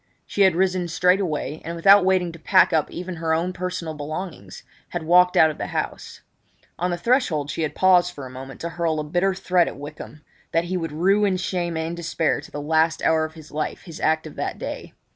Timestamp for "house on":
5.67-6.89